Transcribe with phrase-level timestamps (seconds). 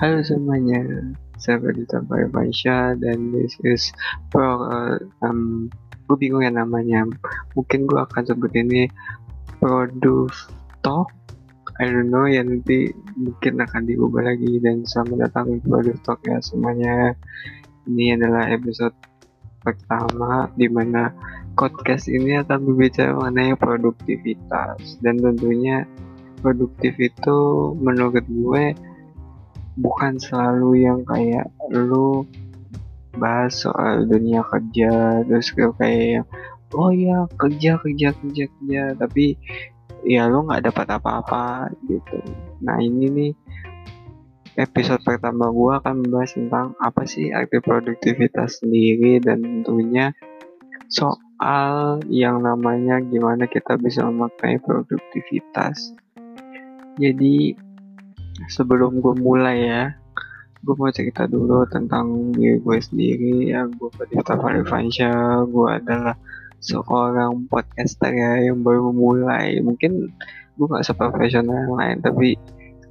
[0.00, 0.80] Halo semuanya,
[1.36, 3.92] saya Radita Faisha dan this is
[4.32, 5.68] pro uh, um,
[6.08, 7.04] gue bingung ya namanya.
[7.52, 8.88] Mungkin gue akan sebut ini
[9.60, 10.48] produce
[10.80, 11.12] talk.
[11.76, 16.24] I don't know ya nanti mungkin akan diubah lagi dan selamat datang di produce talk
[16.24, 17.12] ya semuanya.
[17.84, 18.96] Ini adalah episode
[19.60, 21.12] pertama di mana
[21.60, 25.84] podcast ini akan berbicara mengenai produktivitas dan tentunya
[26.40, 27.36] produktif itu
[27.76, 28.64] menurut gue
[29.78, 32.26] bukan selalu yang kayak lu
[33.18, 36.26] bahas soal dunia kerja terus kayak yang
[36.74, 38.82] oh ya kerja kerja kerja kerja.
[38.98, 39.34] Tapi
[40.06, 42.18] ya lu nggak dapat apa-apa gitu.
[42.62, 43.32] Nah ini nih
[44.58, 50.12] episode pertama gua akan membahas tentang apa sih arti produktivitas sendiri dan tentunya
[50.90, 55.94] soal yang namanya gimana kita bisa memaknai produktivitas.
[56.98, 57.54] Jadi
[58.48, 59.82] sebelum gue mulai ya
[60.60, 63.34] gue mau cerita dulu tentang diri gue sendiri.
[63.52, 66.16] Ya gue Fadifta Farifansya gue adalah
[66.60, 70.12] seorang podcaster ya yang baru memulai mungkin
[70.60, 72.28] gue gak seprofesional yang lain tapi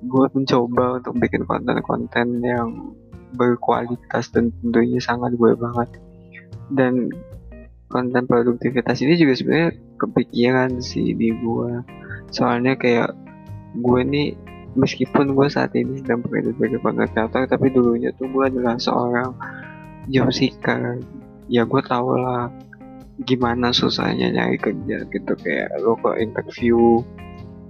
[0.01, 2.97] gue mencoba untuk bikin konten-konten yang
[3.37, 5.89] berkualitas dan tentunya sangat gue banget.
[6.73, 7.13] Dan
[7.89, 11.81] konten produktivitas ini juga sebenarnya kepikiran sih di gue
[12.29, 13.13] soalnya kayak
[13.77, 14.37] gue nih
[14.77, 19.33] meskipun gue saat ini sedang bekerja sebagai creator tapi dulunya tuh gue adalah seorang
[20.09, 21.01] job seeker
[21.49, 22.53] ya gue tau lah
[23.25, 25.33] gimana susahnya nyari kerja gitu.
[25.35, 27.03] Kayak lo ke interview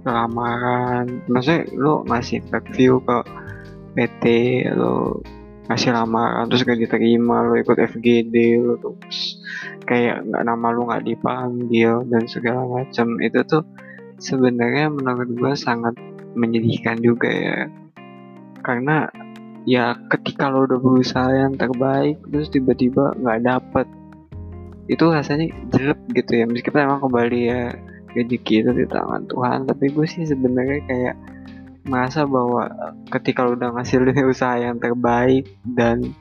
[0.06, 3.18] lamaran maksudnya lo ngasih interview ke
[3.92, 4.24] PT
[4.72, 5.20] lo
[5.68, 9.42] ngasih lamaran terus gak diterima lo ikut FGD lo terus
[9.84, 13.18] kayak nggak nama lo nggak dipanggil dan segala macam.
[13.18, 13.64] Itu tuh
[14.20, 15.96] sebenarnya menurut gue sangat
[16.34, 17.58] menyedihkan juga ya.
[18.60, 19.08] Karena
[19.68, 23.86] ya ketika lo udah berusaha yang terbaik terus tiba-tiba nggak dapet
[24.90, 26.44] itu rasanya jelek gitu ya.
[26.48, 27.62] Meskipun emang kembali ya
[28.14, 31.16] rezeki itu di tangan Tuhan tapi gue sih sebenarnya kayak
[31.86, 32.68] merasa bahwa
[33.08, 36.12] ketika lo udah ngasih usaha yang terbaik dan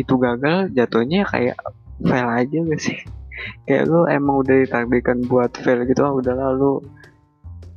[0.00, 1.58] itu gagal jatuhnya kayak
[2.02, 2.98] fail aja gak sih?
[3.68, 6.80] Kayak lo emang udah ditakdirkan buat fail gitu ah udah lalu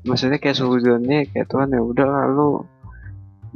[0.06, 2.68] maksudnya kayak suzonnya kayak Tuhan ya udah lalu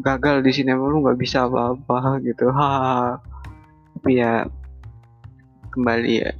[0.01, 2.49] gagal di sini lu nggak bisa apa-apa gitu.
[2.49, 2.69] Ha
[4.01, 4.49] tapi ya
[5.71, 6.31] kembali ya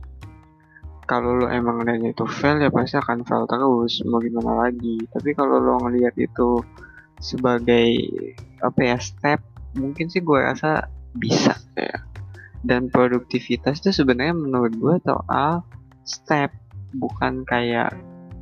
[1.11, 4.95] kalau lo emang nanya itu fail ya pasti akan fail terus mau gimana lagi.
[5.11, 6.63] Tapi kalau lo ngelihat itu
[7.19, 8.00] sebagai
[8.63, 9.44] apa ya step
[9.75, 10.88] mungkin sih gue rasa
[11.19, 12.07] bisa ya.
[12.63, 15.67] Dan produktivitas itu sebenarnya menurut gue soal
[16.07, 16.56] step
[16.95, 17.91] bukan kayak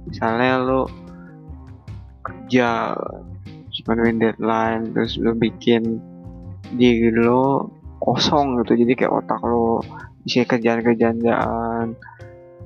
[0.06, 0.86] misalnya lo
[2.30, 2.94] kerja
[3.90, 5.98] menuin deadline terus lo bikin
[6.78, 8.78] diri lo kosong gitu.
[8.86, 9.82] Jadi kayak otak lo
[10.22, 11.26] bisa kerjaan-kerjaan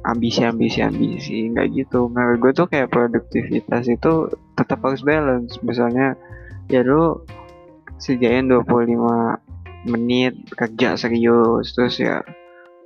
[0.04, 2.12] ambisi ambisi ambisi nggak gitu.
[2.12, 4.28] Menurut gue tuh kayak produktivitas itu
[4.60, 5.58] tetap harus balance.
[5.64, 6.20] Misalnya
[6.68, 7.24] ya lo
[8.00, 12.24] sediain 25 menit kerja serius terus ya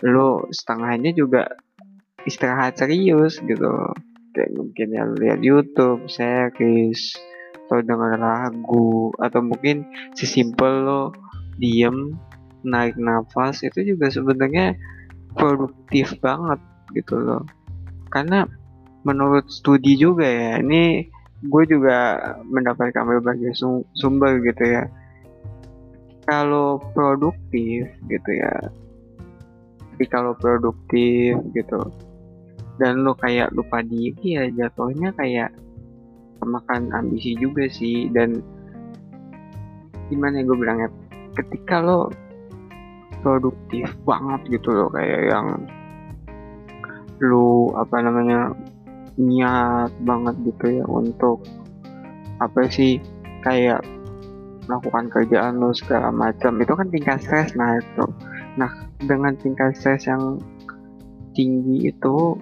[0.06, 1.46] lo setengahnya juga
[2.26, 3.94] istirahat serius gitu
[4.38, 7.18] kayak mungkin ya lihat YouTube, series,
[7.66, 9.82] atau dengar lagu, atau mungkin
[10.14, 11.04] sesimpel lo
[11.58, 12.14] diem,
[12.62, 13.66] naik nafas.
[13.66, 14.78] Itu juga sebenarnya
[15.34, 16.62] produktif banget
[16.94, 17.42] gitu loh.
[18.14, 18.46] Karena
[19.02, 21.10] menurut studi juga ya, ini
[21.42, 21.98] gue juga
[22.46, 23.58] mendapatkan berbagai
[23.98, 24.86] sumber gitu ya.
[26.30, 28.54] Kalau produktif gitu ya,
[29.96, 31.90] tapi kalau produktif gitu,
[32.78, 35.54] dan lo kayak lupa diri ya jatuhnya kayak
[36.46, 38.10] makan ambisi juga sih.
[38.14, 38.42] Dan
[40.08, 40.90] gimana ya gue bilangnya
[41.36, 42.10] ketika lo
[43.22, 45.48] produktif banget gitu loh kayak yang
[47.20, 48.54] lo apa namanya
[49.18, 51.42] niat banget gitu ya untuk
[52.38, 53.02] apa sih
[53.42, 53.82] kayak
[54.70, 56.62] melakukan kerjaan lo segala macam.
[56.62, 58.06] Itu kan tingkat stres nah itu.
[58.62, 58.70] Nah
[59.02, 60.38] dengan tingkat stres yang
[61.34, 62.38] tinggi itu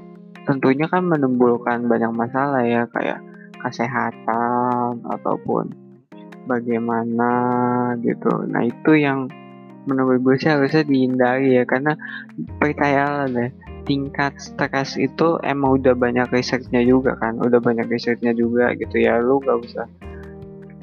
[0.46, 3.20] tentunya kan menimbulkan banyak masalah ya kayak
[3.60, 5.74] kesehatan ataupun
[6.46, 7.34] bagaimana
[8.06, 8.46] gitu.
[8.46, 9.28] Nah itu yang
[9.86, 11.94] menurut gue sih harusnya dihindari ya karena
[12.58, 13.54] percayalah deh
[13.86, 19.22] tingkat stres itu emang udah banyak risetnya juga kan udah banyak risetnya juga gitu ya
[19.22, 19.86] lu gak usah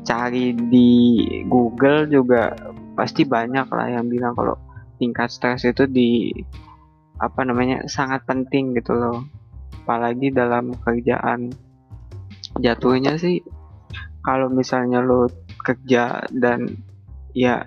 [0.07, 1.19] cari di
[1.51, 2.55] Google juga
[2.95, 4.55] pasti banyak lah yang bilang kalau
[5.03, 6.31] tingkat stres itu di
[7.19, 9.27] apa namanya sangat penting gitu loh
[9.83, 11.51] apalagi dalam kerjaan.
[12.63, 13.43] Jatuhnya sih
[14.23, 15.27] kalau misalnya lo
[15.67, 16.79] kerja dan
[17.35, 17.67] ya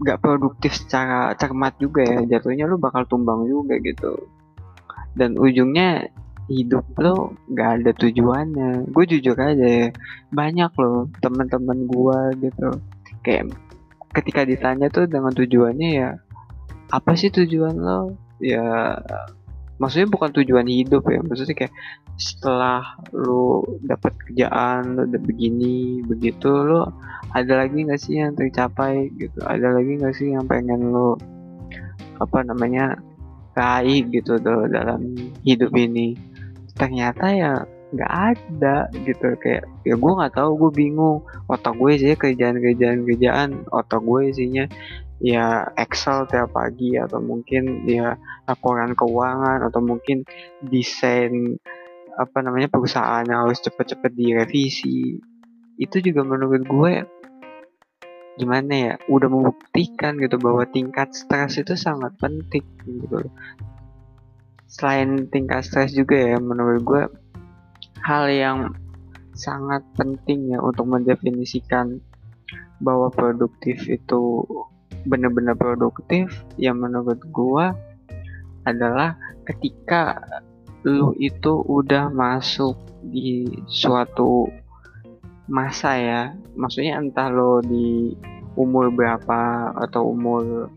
[0.00, 4.16] gak produktif secara cermat juga ya jatuhnya lu bakal tumbang juga gitu.
[5.16, 6.08] Dan ujungnya
[6.48, 8.88] hidup lo gak ada tujuannya.
[8.88, 9.88] Gue jujur aja ya
[10.32, 12.68] banyak loh teman-teman gue gitu.
[13.20, 13.52] Kayak
[14.16, 16.08] ketika ditanya tuh dengan tujuannya ya
[16.88, 18.16] apa sih tujuan lo?
[18.40, 18.96] Ya
[19.76, 21.74] maksudnya bukan tujuan hidup ya maksudnya kayak
[22.16, 26.84] setelah lu dapat kerjaan lu udah begini begitu lu
[27.36, 29.38] ada lagi nggak sih yang tercapai gitu?
[29.42, 31.16] Ada lagi nggak sih yang pengen lu
[32.16, 32.96] apa namanya
[33.52, 35.12] raih gitu tuh dalam
[35.42, 36.14] hidup ini?
[36.76, 37.52] Ternyata ya
[37.92, 41.20] nggak ada gitu kayak ya gue nggak tahu gue bingung.
[41.50, 44.64] Otak gue sih kerjaan kerjaan kerjaan otak gue isinya
[45.20, 50.22] ya Excel tiap pagi atau mungkin ya laporan keuangan atau mungkin
[50.60, 51.56] desain
[52.16, 55.20] apa namanya perusahaan yang harus cepet-cepet direvisi.
[55.76, 56.94] Itu juga menurut gue
[58.36, 63.32] gimana ya udah membuktikan gitu bahwa tingkat stres itu sangat penting gitu
[64.68, 67.02] selain tingkat stres juga ya menurut gue
[68.04, 68.58] hal yang
[69.32, 71.96] sangat penting ya untuk mendefinisikan
[72.76, 74.44] bahwa produktif itu
[75.06, 77.72] benar-benar produktif yang menurut gua
[78.66, 79.14] adalah
[79.46, 80.18] ketika
[80.86, 82.74] lu itu udah masuk
[83.06, 84.50] di suatu
[85.46, 86.22] masa ya.
[86.58, 88.14] Maksudnya entah lo di
[88.58, 90.70] umur berapa atau umur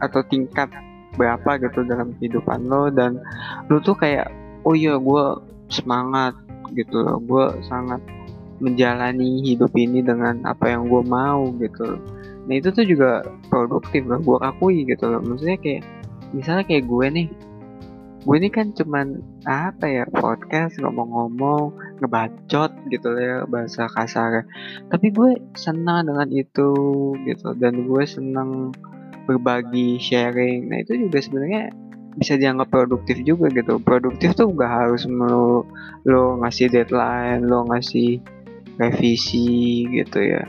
[0.00, 0.68] atau tingkat
[1.16, 3.20] berapa gitu dalam kehidupan lo dan
[3.68, 4.32] lo tuh kayak
[4.64, 5.24] oh iya gue
[5.68, 6.36] semangat
[6.72, 7.20] gitu loh.
[7.24, 8.00] Gue sangat
[8.60, 11.96] menjalani hidup ini dengan apa yang gue mau gitu
[12.48, 15.22] nah itu tuh juga produktif lah gue akui gitu loh.
[15.22, 15.82] Maksudnya kayak
[16.34, 17.28] misalnya kayak gue nih
[18.20, 21.72] gue ini kan cuman apa ya podcast ngomong-ngomong
[22.04, 24.44] ngebacot gitu ya bahasa kasar
[24.92, 26.76] tapi gue senang dengan itu
[27.24, 28.76] gitu dan gue senang
[29.30, 30.74] berbagi sharing.
[30.74, 31.70] Nah itu juga sebenarnya
[32.18, 33.78] bisa dianggap produktif juga gitu.
[33.78, 35.62] Produktif tuh gak harus lo
[36.02, 38.18] lo ngasih deadline lo ngasih
[38.80, 40.42] revisi gitu ya.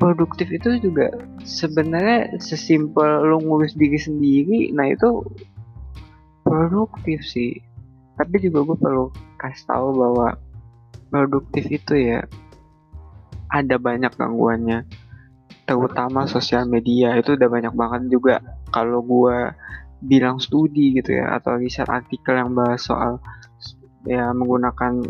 [0.00, 1.12] Produktif itu juga
[1.44, 5.24] sebenarnya sesimpel lo ngurus diri sendiri nah itu
[6.40, 7.60] produktif sih.
[8.16, 10.28] Tapi juga gue perlu kasih tahu bahwa
[11.12, 12.24] produktif itu ya
[13.52, 14.88] ada banyak gangguannya.
[15.66, 18.40] Terutama sosial media itu udah banyak banget juga.
[18.72, 19.52] Kalau gue
[20.00, 23.18] bilang studi gitu ya atau riset artikel yang bahas soal
[24.06, 25.02] ya menggunakan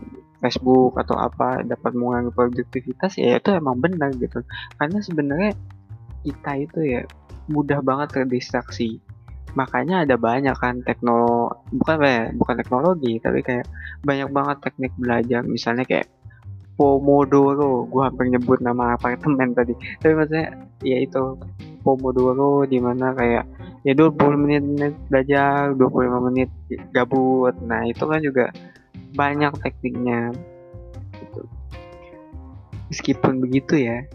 [0.46, 4.46] Facebook atau apa dapat mengurangi produktivitas ya itu emang benar gitu.
[4.78, 5.52] Karena sebenarnya
[6.22, 7.02] kita itu ya
[7.50, 9.02] mudah banget terdistraksi.
[9.58, 13.66] Makanya ada banyak kan teknologi bukan ya bukan teknologi tapi kayak
[14.06, 15.42] banyak banget teknik belajar.
[15.42, 16.06] Misalnya kayak
[16.76, 19.72] Pomodoro gue hampir nyebut nama apartemen tadi.
[19.96, 20.48] Tapi maksudnya
[20.84, 21.40] ya itu
[21.80, 23.48] Pomodoro di mana kayak
[23.86, 26.50] ya 20 menit, menit belajar 25 menit
[26.92, 27.56] gabut.
[27.64, 28.52] Nah itu kan juga
[29.16, 30.30] banyak tekniknya.
[31.16, 31.42] Gitu.
[32.92, 34.06] meskipun begitu ya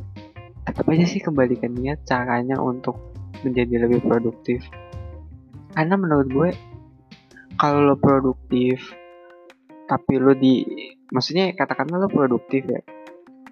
[0.64, 2.96] tetap aja sih kembalikan niat caranya untuk
[3.42, 4.62] menjadi lebih produktif.
[5.74, 6.50] Karena menurut gue
[7.58, 8.94] kalau lo produktif
[9.90, 10.64] tapi lo di
[11.12, 12.80] maksudnya katakanlah lo produktif ya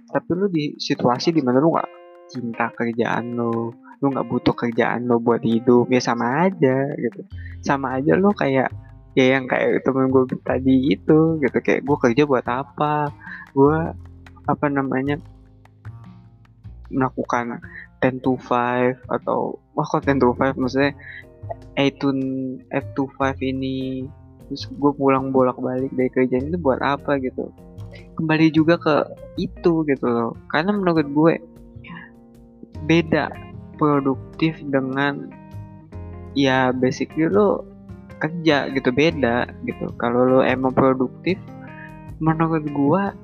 [0.10, 1.92] tapi lo di situasi di mana lo gak
[2.32, 7.22] cinta kerjaan lo lo nggak butuh kerjaan lo buat hidup ya sama aja gitu.
[7.60, 8.72] Sama aja lo kayak
[9.18, 11.58] ya yang kayak temen gue tadi itu gitu.
[11.62, 13.10] Kayak gue kerja buat apa?
[13.54, 13.94] Gue
[14.50, 15.22] apa namanya
[16.90, 17.62] melakukan
[18.02, 20.92] 10 to 5 atau wah kok 10 to 5 maksudnya
[21.78, 22.10] A to
[22.74, 24.10] F to 5 ini
[24.50, 27.54] terus gue pulang bolak balik dari kerjaan itu buat apa gitu.
[28.18, 28.96] Kembali juga ke
[29.38, 30.34] itu gitu loh.
[30.50, 31.34] Karena menurut gue
[32.90, 33.30] beda
[33.78, 35.30] produktif dengan
[36.34, 37.69] ya basically lo
[38.20, 39.90] kerja gitu beda gitu.
[39.96, 41.40] Kalau lo emang produktif
[42.20, 43.16] menurut gua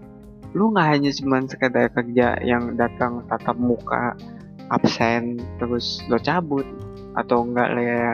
[0.56, 4.16] lu nggak hanya cuma sekedar kerja yang datang tatap muka
[4.72, 6.64] absen terus lo cabut
[7.20, 8.12] atau enggak lah ya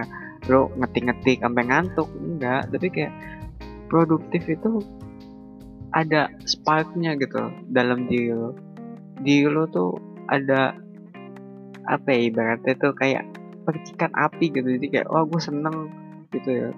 [0.49, 3.13] lo ngetik-ngetik sampai ngantuk enggak tapi kayak
[3.93, 4.81] produktif itu
[5.91, 8.55] ada sparknya gitu dalam diri lo.
[9.21, 9.99] Diri lo tuh
[10.31, 10.73] ada
[11.85, 13.27] apa ya ibaratnya tuh kayak
[13.67, 14.65] percikan api gitu.
[14.65, 15.91] Jadi kayak oh gue seneng
[16.33, 16.69] gitu ya.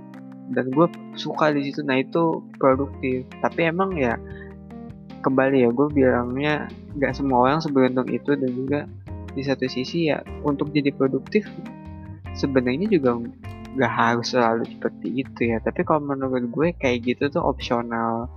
[0.51, 1.81] Dan gue suka di situ.
[1.85, 3.25] Nah itu produktif.
[3.39, 4.19] Tapi emang ya
[5.23, 6.67] kembali ya gue bilangnya
[6.99, 8.35] nggak semua orang seberuntung itu.
[8.35, 8.79] Dan juga
[9.33, 11.47] di satu sisi ya untuk jadi produktif
[12.37, 13.17] sebenarnya juga
[13.73, 15.57] nggak harus selalu seperti itu ya.
[15.63, 18.29] Tapi kalau menurut gue kayak gitu tuh opsional.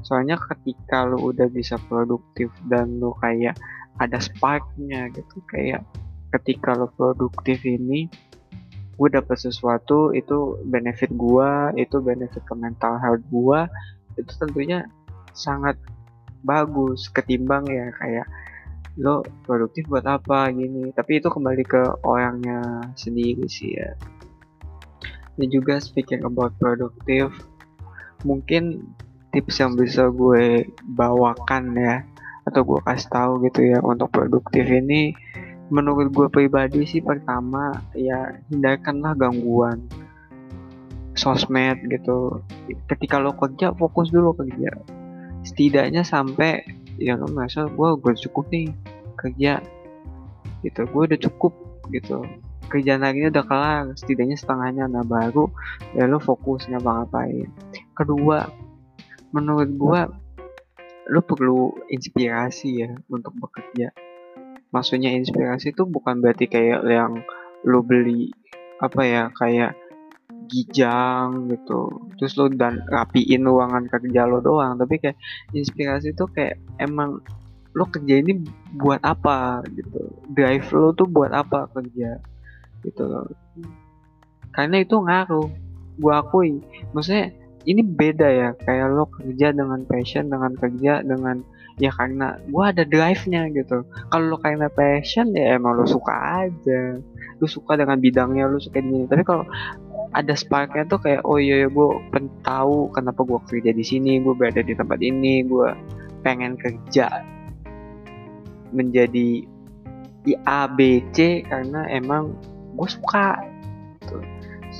[0.00, 3.58] Soalnya ketika lo udah bisa produktif dan lo kayak
[4.00, 5.84] ada sparknya gitu kayak
[6.32, 8.08] ketika lo produktif ini
[9.00, 13.60] gue dapet sesuatu itu benefit gue itu benefit ke mental health gue
[14.20, 14.84] itu tentunya
[15.32, 15.80] sangat
[16.44, 18.28] bagus ketimbang ya kayak
[19.00, 20.50] lo produktif buat apa?
[20.50, 20.90] gini.
[20.90, 23.94] Tapi itu kembali ke orangnya sendiri sih ya.
[25.38, 27.32] Dan juga speaking about produktif
[28.26, 28.84] mungkin
[29.32, 32.04] tips yang bisa gue bawakan ya
[32.44, 35.14] atau gue kasih tahu gitu ya untuk produktif ini
[35.70, 39.86] menurut gue pribadi sih pertama ya hindarkanlah gangguan
[41.14, 42.42] sosmed gitu.
[42.90, 44.74] Ketika lo kerja fokus dulu kerja.
[45.46, 46.66] Setidaknya sampai
[47.00, 48.68] ya lo merasa gue gue cukup nih
[49.14, 49.62] kerja.
[50.66, 51.52] Gitu gue udah cukup
[51.94, 52.26] gitu.
[52.70, 54.84] Kerjaan ini udah kelar setidaknya setengahnya.
[54.90, 55.46] Nah baru
[55.94, 57.46] ya lo fokus ngapa-ngapain.
[57.94, 58.46] Kedua
[59.30, 60.00] menurut gue
[61.10, 63.90] lo perlu inspirasi ya untuk bekerja
[64.70, 67.22] maksudnya inspirasi itu bukan berarti kayak yang
[67.66, 68.30] lo beli
[68.80, 69.76] apa ya kayak
[70.50, 72.10] gijang gitu.
[72.18, 75.18] Terus lo dan rapiin ruangan kerja lo doang tapi kayak
[75.54, 77.22] inspirasi itu kayak emang
[77.70, 78.42] lo kerja ini
[78.74, 80.10] buat apa gitu.
[80.32, 82.18] Drive lo tuh buat apa kerja
[82.82, 83.30] gitu loh.
[84.50, 85.48] Karena itu ngaruh.
[86.00, 86.64] Gua akui.
[86.96, 87.28] Maksudnya
[87.68, 91.44] ini beda ya kayak lo kerja dengan passion dengan kerja dengan
[91.76, 93.84] ya karena gua ada drive-nya gitu.
[93.84, 97.00] Kalau lo karena passion ya emang lo suka aja.
[97.40, 99.04] Lo suka dengan bidangnya lo suka ini.
[99.08, 99.44] Tapi kalau
[100.10, 101.88] ada sparknya tuh kayak oh iya, iya gue
[102.42, 105.70] tahu kenapa gue kerja di sini gue berada di tempat ini gue
[106.26, 107.22] pengen kerja
[108.74, 109.46] menjadi
[110.20, 110.68] di A
[111.46, 112.34] karena emang
[112.74, 113.38] gue suka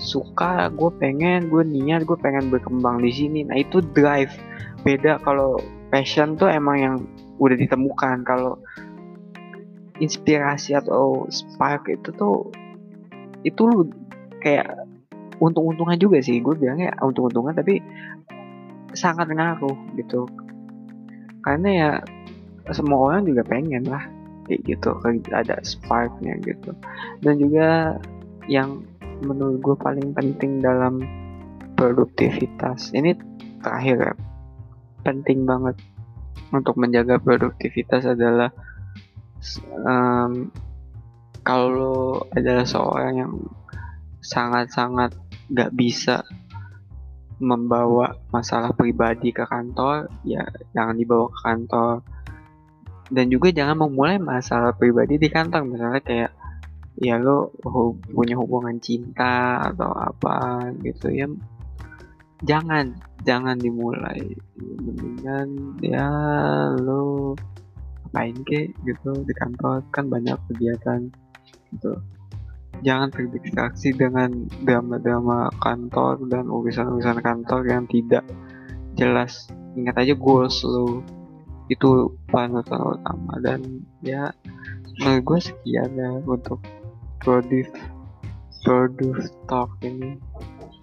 [0.00, 3.44] suka gue pengen gue niat gue pengen berkembang di sini.
[3.44, 4.32] Nah itu drive.
[4.80, 5.60] Beda kalau
[5.92, 6.96] passion tuh emang yang
[7.36, 8.24] udah ditemukan.
[8.24, 8.56] Kalau
[10.00, 12.48] inspirasi atau spark itu tuh
[13.44, 13.92] itu lu
[14.40, 14.88] kayak
[15.36, 16.40] untung-untungan juga sih.
[16.40, 17.84] Gue bilangnya untung-untungan tapi
[18.96, 20.24] sangat ngaruh gitu.
[21.44, 21.90] Karena ya
[22.72, 24.08] semua orang juga pengen lah
[24.48, 24.96] kayak gitu.
[25.28, 26.72] Ada sparknya gitu.
[27.20, 28.00] Dan juga
[28.48, 28.80] yang
[29.22, 31.00] menurut gue paling penting dalam
[31.76, 32.92] produktivitas.
[32.92, 33.16] Ini
[33.60, 34.14] terakhir ya
[35.00, 35.80] penting banget
[36.52, 38.52] untuk menjaga produktivitas adalah
[39.80, 40.52] um,
[41.40, 43.32] kalau adalah seorang yang
[44.20, 45.16] sangat-sangat
[45.48, 46.20] gak bisa
[47.40, 50.44] membawa masalah pribadi ke kantor ya
[50.76, 51.94] jangan dibawa ke kantor.
[53.10, 55.66] Dan juga jangan memulai masalah pribadi di kantor.
[55.66, 56.30] Misalnya kayak
[57.00, 57.48] ya lo
[58.12, 61.26] punya hubungan cinta atau apa gitu ya.
[62.44, 62.92] Jangan
[63.24, 64.36] jangan dimulai.
[64.60, 66.08] Mendingan ya
[66.76, 67.32] lo
[68.12, 69.80] ngapain ke gitu di kantor.
[69.88, 71.08] Kan banyak kegiatan
[71.72, 71.96] gitu.
[72.80, 78.24] Jangan terdistraksi dengan drama-drama kantor dan urusan-urusan kantor yang tidak
[78.96, 79.48] jelas.
[79.76, 81.00] Ingat aja goals lo
[81.72, 83.40] itu panutan utama.
[83.40, 84.32] Dan ya
[85.00, 86.60] menurut gue sekian ya untuk
[87.20, 87.70] produce
[88.64, 90.16] produce talk ini.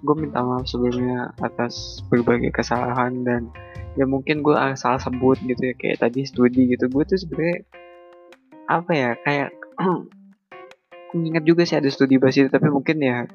[0.05, 3.49] Gue minta maaf sebelumnya atas berbagai kesalahan dan
[3.97, 6.89] ya mungkin gue salah sebut gitu ya kayak tadi studi gitu.
[6.89, 7.65] Gue tuh sebenarnya
[8.69, 9.49] apa ya kayak
[11.17, 13.25] ingat juga sih ada studi bahasa itu tapi mungkin ya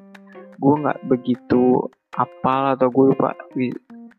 [0.61, 3.33] gue nggak begitu apal atau gue lupa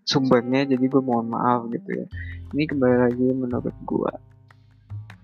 [0.03, 2.05] sumbernya jadi gue mohon maaf gitu ya.
[2.53, 4.13] Ini kembali lagi menurut gue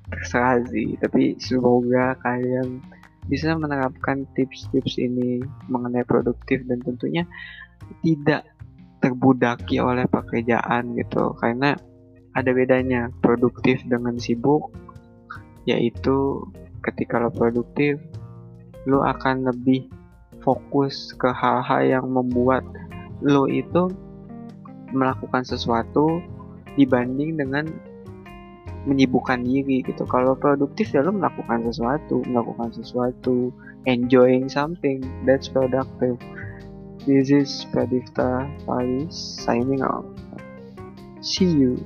[0.10, 2.82] terserah sih tapi semoga kalian
[3.30, 7.24] bisa menerapkan tips-tips ini mengenai produktif dan tentunya
[8.02, 8.50] tidak
[9.00, 11.38] terbudaki oleh pekerjaan gitu.
[11.38, 11.78] Karena
[12.34, 14.74] ada bedanya produktif dengan sibuk
[15.70, 16.42] yaitu
[16.82, 18.00] ketika lo produktif
[18.88, 19.86] lo akan lebih
[20.40, 22.64] fokus ke hal-hal yang membuat
[23.20, 23.92] lo itu
[24.96, 26.24] melakukan sesuatu
[26.80, 27.68] dibanding dengan
[28.88, 30.08] menyibukkan diri gitu.
[30.08, 33.52] Kalau produktif ya lo melakukan sesuatu, melakukan sesuatu,
[33.90, 36.16] enjoying something, that's productive.
[37.04, 40.08] This is Pradipta Paris signing out.
[41.20, 41.80] See you.